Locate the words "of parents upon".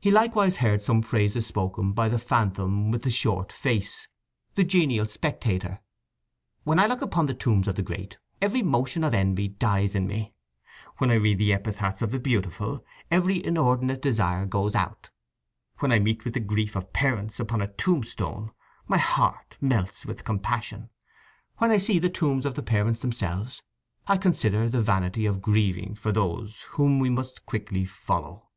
16.74-17.60